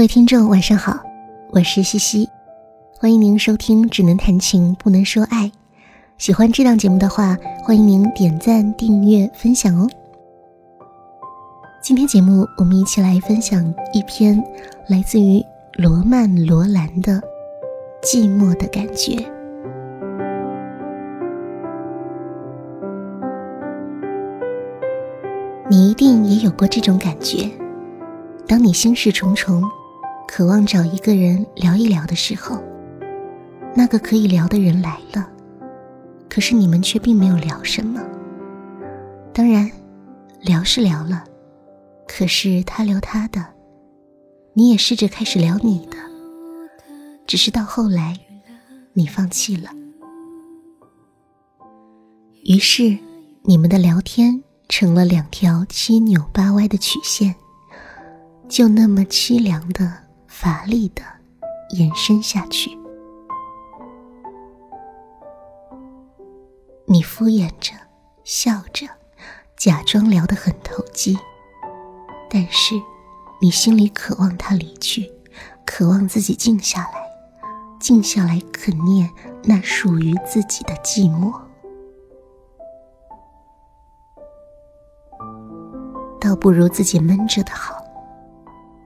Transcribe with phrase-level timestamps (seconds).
[0.00, 0.98] 各位听众，晚上好，
[1.50, 2.26] 我是西西，
[2.98, 5.44] 欢迎您收听《只能谈情不能说爱》。
[6.16, 9.86] 喜欢这档节目的话，欢迎您点赞、订阅、分享哦。
[11.82, 14.42] 今天节目，我们一起来分享一篇
[14.88, 15.44] 来自于
[15.74, 17.12] 罗曼·罗兰的
[18.02, 19.12] 《寂寞的感觉》。
[25.68, 27.50] 你一定也有过这种感觉，
[28.48, 29.62] 当你心事重重，
[30.32, 32.62] 渴望找一个人聊一聊的时候，
[33.74, 35.28] 那个可以聊的人来了，
[36.28, 38.00] 可是你们却并没有聊什么。
[39.34, 39.68] 当然，
[40.40, 41.24] 聊是聊了。
[42.06, 43.44] 可是他聊他的，
[44.52, 45.96] 你也试着开始聊你的，
[47.26, 48.16] 只是到后来，
[48.92, 49.70] 你放弃了。
[52.44, 52.96] 于是，
[53.42, 57.34] 你们的聊天成了两条七扭八歪的曲线，
[58.48, 59.92] 就那么凄凉的、
[60.40, 61.02] 乏力的
[61.76, 62.70] 延伸下去。
[66.86, 67.74] 你敷衍着，
[68.24, 68.86] 笑着，
[69.54, 71.18] 假装聊得很投机。
[72.30, 72.74] 但是，
[73.38, 75.12] 你心里渴望他离去，
[75.66, 77.02] 渴望自己静下来，
[77.78, 79.10] 静下来肯念
[79.44, 81.38] 那属于自己的寂寞，
[86.18, 87.74] 倒不如自己闷着的好。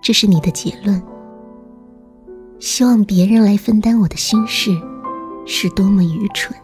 [0.00, 1.02] 这是你的结论。
[2.60, 4.70] 希望别人来分担我的心事，
[5.46, 6.56] 是多么愚蠢。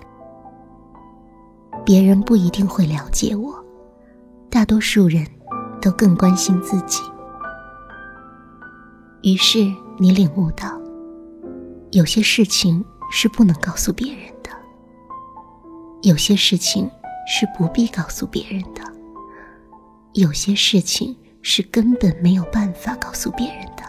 [1.85, 3.53] 别人不一定会了解我，
[4.49, 5.27] 大多数人。
[5.79, 7.01] 都更关心自己，
[9.23, 10.81] 于是你领悟到，
[11.93, 14.51] 有些事情是不能告诉别人的，
[16.03, 16.91] 有些事情
[17.29, 18.83] 是不必告诉别人的，
[20.15, 23.85] 有些事情是根本没有办法告诉别人的，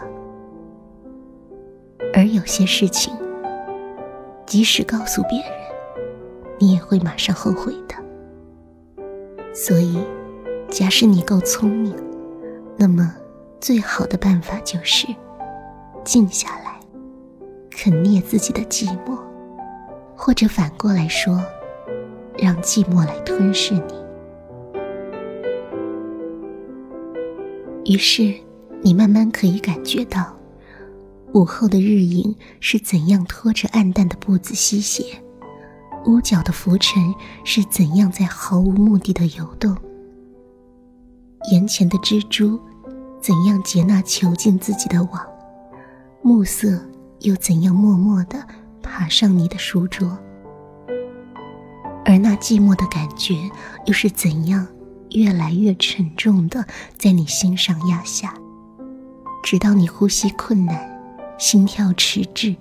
[2.14, 3.14] 而有些事情，
[4.46, 5.50] 即使告诉别人，
[6.58, 7.94] 你也会马上后悔的。
[9.54, 9.98] 所以。
[10.70, 11.96] 假使你够聪明，
[12.76, 13.16] 那么
[13.58, 15.08] 最好的办法就是
[16.04, 16.78] 静下来，
[17.70, 19.18] 肯灭自己的寂寞，
[20.14, 21.42] 或者反过来说，
[22.36, 23.80] 让寂寞来吞噬你。
[27.94, 28.34] 于是，
[28.82, 30.36] 你慢慢可以感觉到，
[31.34, 35.04] 午后的日影是怎样拖着暗淡的步子西斜，
[36.06, 39.76] 屋角的浮尘是怎样在毫无目的的游动。
[41.52, 42.58] 眼前的蜘蛛，
[43.20, 45.26] 怎样结那囚禁自己的网？
[46.22, 46.82] 暮色
[47.20, 48.44] 又怎样默默地
[48.82, 50.18] 爬上你的书桌？
[52.04, 53.34] 而那寂寞的感觉，
[53.84, 54.66] 又是怎样
[55.10, 56.64] 越来越沉重的
[56.96, 58.34] 在你心上压下，
[59.42, 60.87] 直到你呼吸困难，
[61.38, 62.56] 心跳迟滞，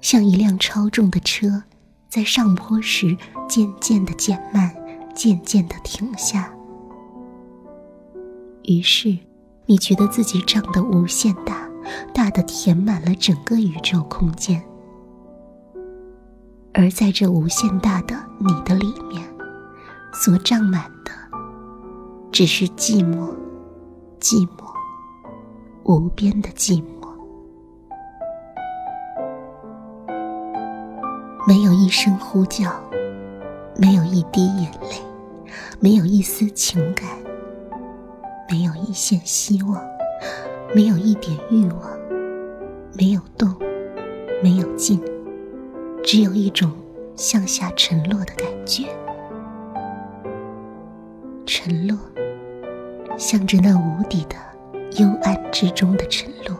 [0.00, 1.62] 像一辆超重的车，
[2.08, 3.16] 在上坡时
[3.48, 4.74] 渐渐的减慢，
[5.14, 6.52] 渐渐的停下。
[8.64, 9.16] 于是，
[9.66, 11.70] 你觉得自己胀得无限大，
[12.12, 14.60] 大的填满了整个宇宙空间。
[16.74, 19.24] 而在这无限大的你的里面，
[20.12, 21.12] 所胀满的，
[22.32, 23.32] 只是寂寞，
[24.20, 24.64] 寂寞，
[25.84, 26.95] 无边的寂寞。
[31.48, 32.72] 没有一声呼叫，
[33.76, 35.00] 没有一滴眼泪，
[35.78, 37.06] 没有一丝情感。
[38.50, 39.80] 没有一线希望，
[40.74, 41.98] 没有一点欲望，
[42.98, 43.54] 没有动，
[44.42, 45.00] 没有静，
[46.02, 46.70] 只有一种
[47.16, 48.84] 向下沉落的感觉。
[51.44, 51.96] 沉落，
[53.16, 54.36] 向着那无底的
[55.00, 56.56] 幽暗之中的沉落。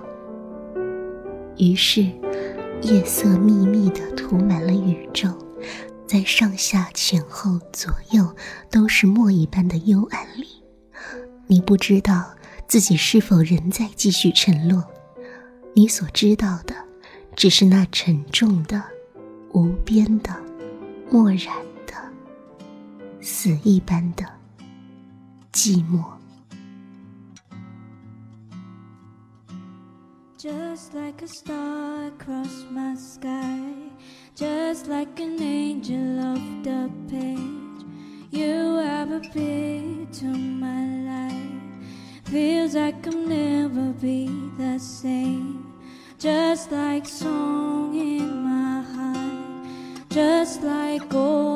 [1.56, 2.04] 于是，
[2.86, 5.28] 夜色密密的涂满了宇宙，
[6.06, 8.32] 在上下前后左右
[8.70, 10.46] 都是墨一般的幽暗里。
[11.48, 12.32] 你不知道
[12.68, 14.84] 自己是否仍在继续沉落，
[15.74, 16.76] 你所知道的，
[17.34, 18.80] 只是那沉重的、
[19.52, 20.30] 无边的、
[21.10, 21.56] 漠然
[21.88, 21.92] 的、
[23.20, 24.24] 死一般的
[25.52, 26.15] 寂寞。
[30.38, 33.72] Just like a star across my sky,
[34.34, 37.86] just like an angel off the page,
[38.32, 41.80] you have appeared to my life.
[42.24, 44.28] Feels like I'll never be
[44.58, 45.72] the same.
[46.18, 51.55] Just like song in my heart, just like gold.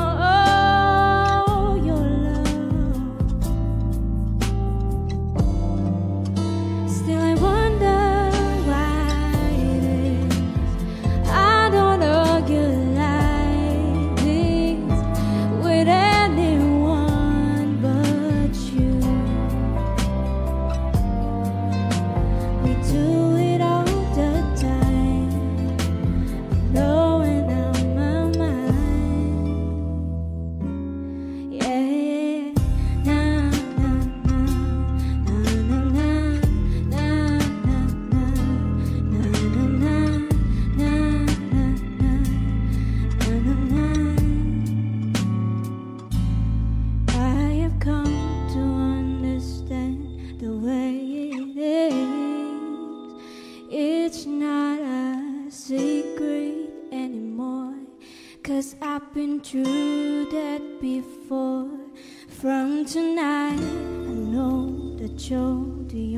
[65.31, 66.10] shoulder.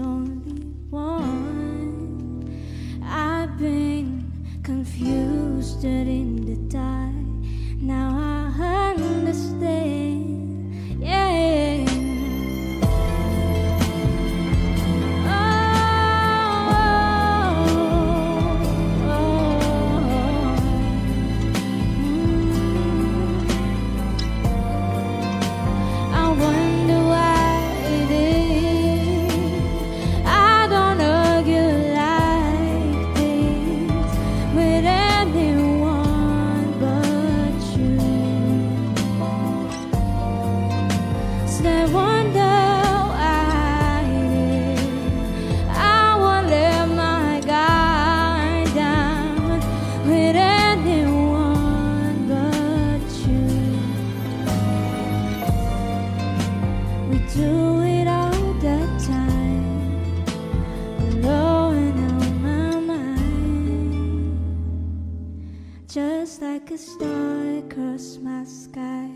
[65.93, 69.11] Just like a star across my sky,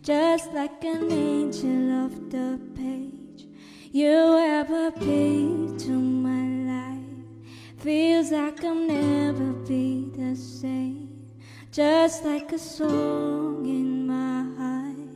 [0.00, 3.46] just like an angel off the page.
[3.92, 7.44] You ever be to my life.
[7.76, 11.28] Feels like I'll never be the same.
[11.70, 15.12] Just like a song in my heart,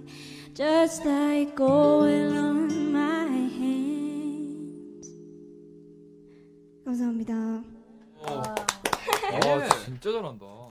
[0.52, 5.08] just like oil on my hands.
[6.84, 7.64] 감사합니다.
[8.28, 8.54] 와,
[9.86, 10.61] 진짜 잘한다.